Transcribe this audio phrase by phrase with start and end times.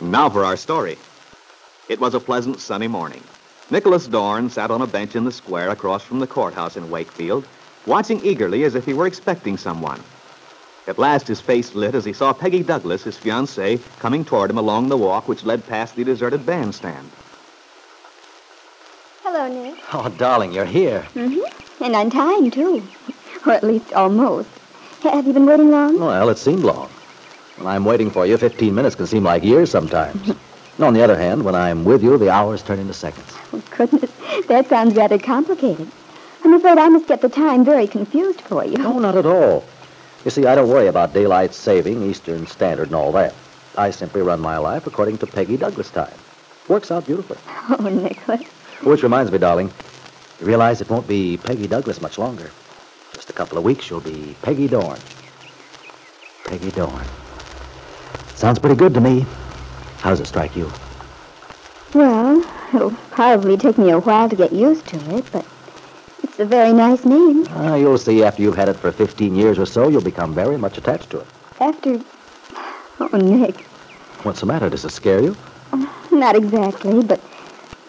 [0.00, 0.96] Now for our story.
[1.90, 3.22] It was a pleasant sunny morning.
[3.70, 7.46] Nicholas Dorn sat on a bench in the square across from the courthouse in Wakefield,
[7.84, 10.00] watching eagerly as if he were expecting someone.
[10.86, 14.58] At last his face lit as he saw Peggy Douglas, his fiancée, coming toward him
[14.58, 17.10] along the walk which led past the deserted bandstand.
[19.22, 19.78] Hello, Nick.
[19.92, 21.06] Oh, darling, you're here.
[21.14, 21.84] Mm-hmm.
[21.84, 22.82] And on time, too.
[23.46, 24.48] Or at least almost.
[25.02, 26.00] Have you been waiting long?
[26.00, 26.90] Well, it seemed long.
[27.60, 30.30] When I'm waiting for you, 15 minutes can seem like years sometimes.
[30.30, 33.26] And on the other hand, when I'm with you, the hours turn into seconds.
[33.52, 34.10] Oh, goodness.
[34.48, 35.86] That sounds rather complicated.
[36.42, 38.78] I'm afraid I must get the time very confused for you.
[38.78, 39.62] No, not at all.
[40.24, 43.34] You see, I don't worry about daylight saving, Eastern Standard, and all that.
[43.76, 46.14] I simply run my life according to Peggy Douglas time.
[46.68, 47.36] Works out beautifully.
[47.78, 48.42] Oh, Nicholas.
[48.82, 49.70] Which reminds me, darling,
[50.40, 52.50] you realize it won't be Peggy Douglas much longer.
[53.12, 54.98] Just a couple of weeks, you'll be Peggy Dorn.
[56.46, 57.04] Peggy Dorn.
[58.40, 59.26] Sounds pretty good to me.
[59.98, 60.72] How does it strike you?
[61.92, 62.42] Well,
[62.74, 65.44] it'll probably take me a while to get used to it, but
[66.22, 67.46] it's a very nice name.
[67.50, 70.56] Ah, you'll see after you've had it for 15 years or so, you'll become very
[70.56, 71.26] much attached to it.
[71.60, 72.00] After.
[72.98, 73.56] Oh, Nick.
[74.22, 74.70] What's the matter?
[74.70, 75.36] Does it scare you?
[76.10, 77.20] Not exactly, but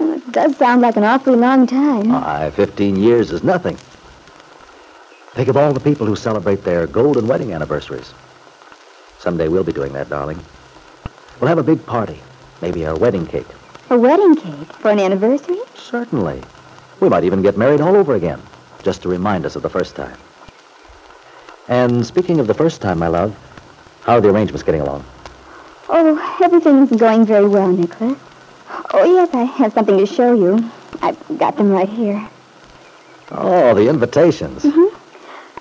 [0.00, 2.08] it does sound like an awfully long time.
[2.08, 3.76] Why, 15 years is nothing.
[5.34, 8.12] Think of all the people who celebrate their golden wedding anniversaries.
[9.20, 10.40] Someday we'll be doing that, darling.
[11.40, 12.18] We'll have a big party,
[12.62, 13.46] maybe a wedding cake.
[13.90, 15.58] A wedding cake for an anniversary?
[15.74, 16.42] Certainly.
[17.00, 18.40] We might even get married all over again,
[18.82, 20.16] just to remind us of the first time.
[21.68, 23.36] And speaking of the first time, my love,
[24.04, 25.04] how are the arrangements getting along?
[25.90, 28.18] Oh, everything's going very well, Nicholas.
[28.94, 30.70] Oh, yes, I have something to show you.
[31.02, 32.26] I've got them right here.
[33.32, 34.62] Oh, the invitations.
[34.62, 34.96] Mm-hmm.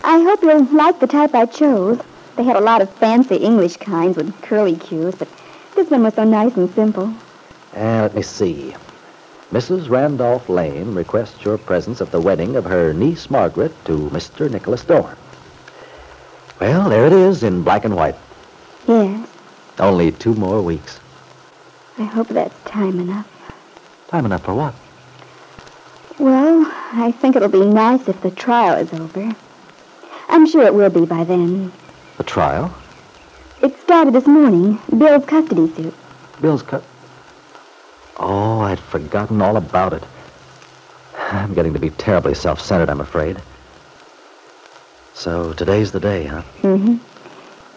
[0.06, 2.00] I hope you'll like the type I chose.
[2.40, 5.28] They had a lot of fancy English kinds with curly cues, but
[5.76, 7.14] this one was so nice and simple.
[7.74, 8.74] And let me see.
[9.52, 9.90] Mrs.
[9.90, 14.50] Randolph Lane requests your presence at the wedding of her niece Margaret to Mr.
[14.50, 15.18] Nicholas Dorn.
[16.62, 18.16] Well, there it is in black and white.
[18.88, 19.28] Yes,
[19.78, 21.02] Only two more weeks.
[21.98, 23.28] I hope that's time enough.
[24.08, 24.74] Time enough for what?
[26.18, 29.36] Well, I think it'll be nice if the trial is over.
[30.30, 31.74] I'm sure it will be by then.
[32.19, 32.75] The trial?
[33.62, 35.94] It started this morning, Bill's custody suit.
[36.41, 36.84] Bill's cut.
[38.18, 40.03] Oh, I'd forgotten all about it.
[41.18, 43.41] I'm getting to be terribly self-centered, I'm afraid.
[45.13, 46.41] So today's the day, huh?
[46.62, 46.97] Mm-hmm.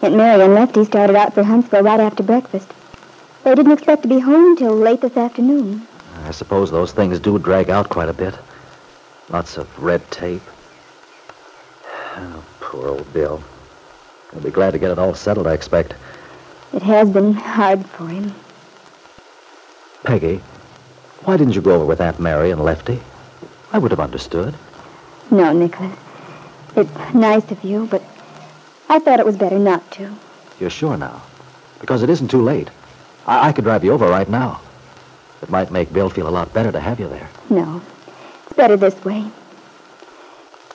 [0.05, 2.67] Aunt Mary and Lefty started out for Huntsville right after breakfast.
[3.45, 5.87] They didn't expect to be home till late this afternoon.
[6.25, 8.35] I suppose those things do drag out quite a bit.
[9.29, 10.43] Lots of red tape.
[12.17, 13.41] Oh, poor old Bill.
[14.33, 15.93] He'll be glad to get it all settled, I expect.
[16.73, 18.33] It has been hard for him.
[20.03, 20.41] Peggy,
[21.23, 22.99] why didn't you go over with Aunt Mary and Lefty?
[23.71, 24.55] I would have understood.
[25.31, 25.97] No, Nicholas.
[26.75, 28.03] It's nice of you, but
[28.89, 30.13] I thought it was better not to.
[30.59, 31.21] You're sure now?
[31.79, 32.69] Because it isn't too late.
[33.27, 34.61] I, I could drive you over right now.
[35.41, 37.29] It might make Bill feel a lot better to have you there.
[37.49, 37.81] No.
[38.45, 39.25] It's better this way.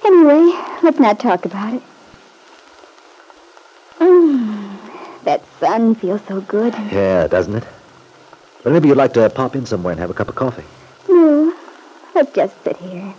[0.05, 0.53] Anyway,
[0.83, 1.83] let's not talk about it.
[3.99, 4.77] Mm,
[5.29, 6.73] that sun feels so good.
[6.91, 7.65] Yeah, doesn't it?
[8.63, 10.65] But maybe you'd like to pop in somewhere and have a cup of coffee.
[11.07, 11.55] No,
[12.15, 13.13] let's just sit here.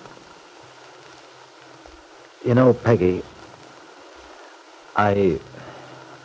[2.44, 3.22] You know, Peggy,
[4.96, 5.40] I.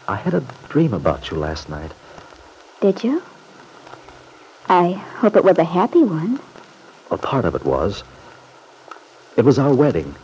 [0.06, 1.92] I had a dream about you last night.
[2.80, 3.22] Did you?
[4.68, 6.38] I hope it was a happy one.
[7.10, 8.02] Well, part of it was.
[9.36, 10.14] It was our wedding.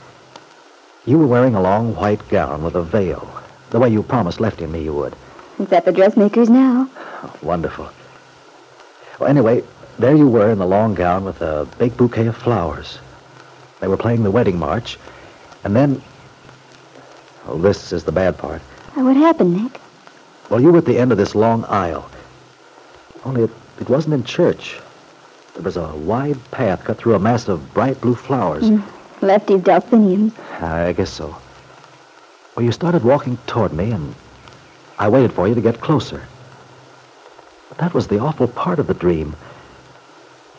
[1.07, 3.27] You were wearing a long white gown with a veil,
[3.71, 5.17] the way you promised Lefty and me you would.
[5.61, 6.89] It's at the dressmaker's now.
[7.23, 7.89] Oh, wonderful.
[9.19, 9.63] Well, anyway,
[9.99, 12.99] there you were in the long gown with a big bouquet of flowers.
[13.81, 14.99] They were playing the wedding march,
[15.65, 16.03] and then.
[17.47, 18.63] Oh, this is the bad part.
[18.97, 19.81] Uh, What happened, Nick?
[20.49, 22.11] Well, you were at the end of this long aisle.
[23.25, 24.81] Only it, it wasn't in church.
[25.55, 28.71] There was a wide path cut through a mass of bright blue flowers.
[29.21, 30.33] Lefty's delphiniums.
[30.61, 31.37] I guess so.
[32.57, 34.15] Well, you started walking toward me, and
[35.01, 36.23] I waited for you to get closer.
[37.71, 39.35] But that was the awful part of the dream.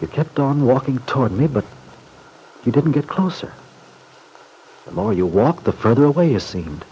[0.02, 1.64] You kept on walking toward me, but
[2.66, 3.54] you didn't get closer.
[4.86, 6.84] The more you walked, the further away you seemed.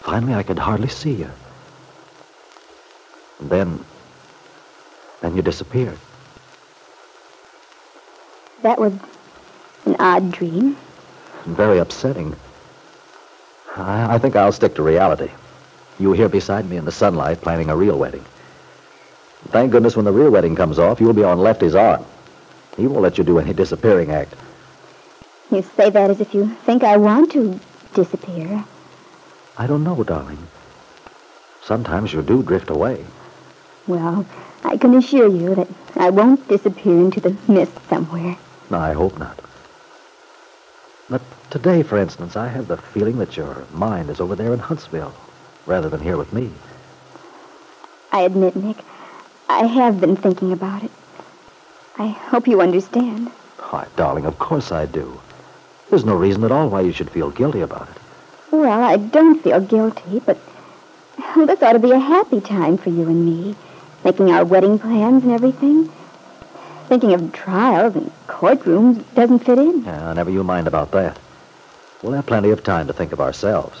[0.00, 1.30] Finally, I could hardly see you.
[3.40, 3.84] And then,
[5.22, 5.96] then you disappeared.
[8.60, 8.92] That was
[9.86, 10.76] an odd dream.
[11.46, 12.36] Very upsetting.
[13.76, 15.30] I, I think I'll stick to reality.
[15.98, 18.24] You here beside me in the sunlight planning a real wedding.
[19.48, 22.04] Thank goodness when the real wedding comes off, you'll be on Lefty's arm.
[22.76, 24.34] He won't let you do any disappearing act.
[25.50, 27.58] You say that as if you think I want to
[27.94, 28.64] disappear.
[29.56, 30.38] I don't know, darling.
[31.64, 33.04] Sometimes you do drift away.
[33.86, 34.26] Well,
[34.64, 38.36] I can assure you that I won't disappear into the mist somewhere.
[38.70, 39.38] No, I hope not.
[41.08, 44.58] But today, for instance, I have the feeling that your mind is over there in
[44.58, 45.14] Huntsville,
[45.68, 46.50] rather than here with me.
[48.10, 48.78] I admit, Nick,
[49.48, 50.90] I have been thinking about it.
[51.98, 53.28] I hope you understand.
[53.70, 55.20] Why, darling, of course I do.
[55.90, 57.96] There's no reason at all why you should feel guilty about it.
[58.50, 60.38] Well, I don't feel guilty, but
[61.36, 63.54] this ought to be a happy time for you and me.
[64.04, 65.90] Making our wedding plans and everything.
[66.88, 69.84] Thinking of trials and courtrooms doesn't fit in.
[69.84, 71.18] Yeah, never you mind about that.
[72.02, 73.78] We'll have plenty of time to think of ourselves.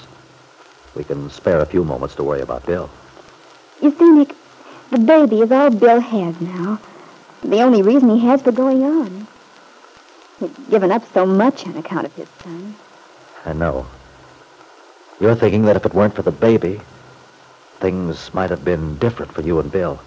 [0.98, 2.90] We can spare a few moments to worry about Bill.
[3.80, 4.34] You see, Nick,
[4.90, 6.80] the baby is all Bill has now.
[7.42, 9.28] The only reason he has for going on.
[10.40, 12.74] He's given up so much on account of his son.
[13.46, 13.86] I know.
[15.20, 16.80] You're thinking that if it weren't for the baby,
[17.78, 20.00] things might have been different for you and Bill.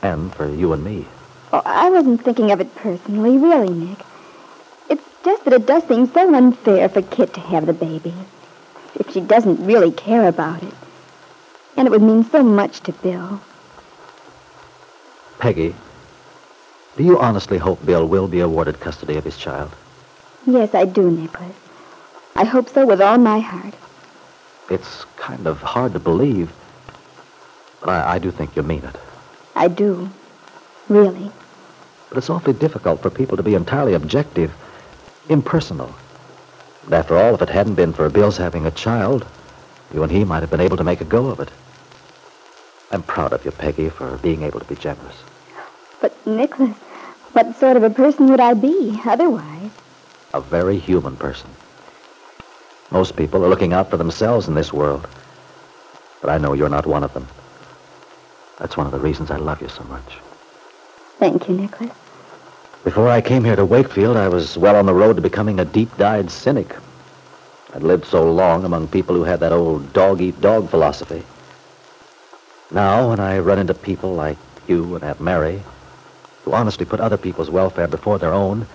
[0.00, 1.04] And for you and me.
[1.52, 3.98] Oh, I wasn't thinking of it personally, really, Nick.
[4.88, 8.14] It's just that it does seem so unfair for Kit to have the baby.
[8.94, 10.74] If she doesn't really care about it.
[11.76, 13.40] And it would mean so much to Bill.
[15.38, 15.74] Peggy,
[16.96, 19.70] do you honestly hope Bill will be awarded custody of his child?
[20.46, 21.56] Yes, I do, Nicholas.
[22.36, 23.74] I hope so with all my heart.
[24.70, 26.52] It's kind of hard to believe,
[27.80, 28.96] but I, I do think you mean it.
[29.56, 30.08] I do.
[30.88, 31.30] Really.
[32.08, 34.52] But it's awfully difficult for people to be entirely objective,
[35.28, 35.94] impersonal.
[36.90, 39.26] After all, if it hadn't been for Bill's having a child,
[39.92, 41.50] you and he might have been able to make a go of it.
[42.90, 45.16] I'm proud of you, Peggy, for being able to be generous.
[46.00, 46.76] But, Nicholas,
[47.32, 49.70] what sort of a person would I be otherwise?
[50.34, 51.50] A very human person.
[52.90, 55.08] Most people are looking out for themselves in this world.
[56.20, 57.26] But I know you're not one of them.
[58.58, 60.18] That's one of the reasons I love you so much.
[61.18, 62.03] Thank you, Nicholas.
[62.84, 65.64] Before I came here to Wakefield, I was well on the road to becoming a
[65.64, 66.76] deep-dyed cynic.
[67.72, 71.22] I'd lived so long among people who had that old dog-eat-dog philosophy.
[72.70, 74.36] Now, when I run into people like
[74.68, 75.62] you and Aunt Mary,
[76.44, 78.66] who honestly put other people's welfare before their own,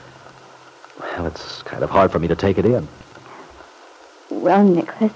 [1.00, 2.88] well, it's kind of hard for me to take it in.
[4.31, 5.13] Well, Nicholas,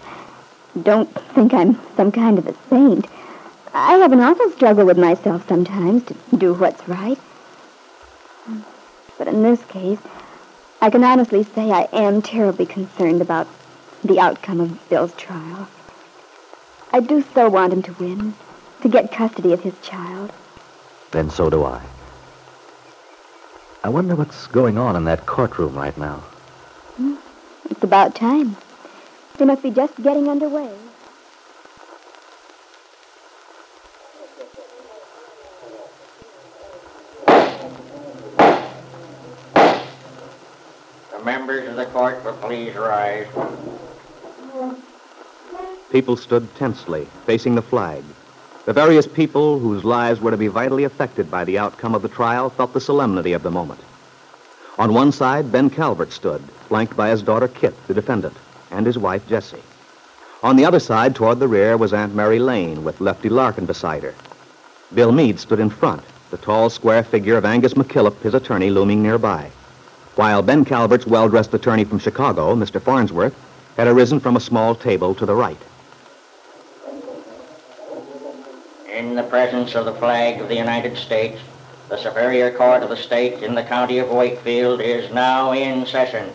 [0.83, 3.07] don't think I'm some kind of a saint.
[3.73, 7.17] I have an awful struggle with myself sometimes to do what's right.
[9.17, 9.99] But in this case,
[10.81, 13.47] I can honestly say I am terribly concerned about
[14.03, 15.67] the outcome of Bill's trial.
[16.91, 18.35] I do so want him to win,
[18.81, 20.31] to get custody of his child.
[21.11, 21.81] Then so do I.
[23.83, 26.17] I wonder what's going on in that courtroom right now.
[26.97, 27.15] Hmm?
[27.69, 28.57] It's about time.
[29.37, 30.69] They must be just getting underway.
[41.23, 43.27] Members of the court will please rise.
[45.91, 48.03] People stood tensely, facing the flag.
[48.65, 52.09] The various people whose lives were to be vitally affected by the outcome of the
[52.09, 53.81] trial felt the solemnity of the moment.
[54.77, 58.35] On one side, Ben Calvert stood, flanked by his daughter Kit, the defendant,
[58.71, 59.61] and his wife Jessie.
[60.41, 64.03] On the other side, toward the rear, was Aunt Mary Lane, with Lefty Larkin beside
[64.03, 64.15] her.
[64.93, 69.03] Bill Meade stood in front, the tall, square figure of Angus McKillop, his attorney, looming
[69.03, 69.51] nearby.
[70.15, 72.79] While Ben Calvert's well-dressed attorney from Chicago, Mr.
[72.79, 73.35] Farnsworth,
[73.77, 75.57] had arisen from a small table to the right.
[78.93, 81.41] In the presence of the flag of the United States,
[81.89, 86.29] the Superior Court of the State in the County of Wakefield is now in session.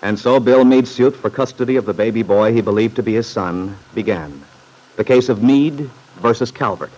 [0.00, 3.14] And so Bill Meade's suit for custody of the baby boy he believed to be
[3.14, 4.42] his son began.
[4.96, 6.90] The case of Meade versus Calvert.